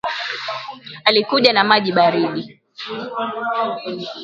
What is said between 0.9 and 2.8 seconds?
Alikuja na maji baridi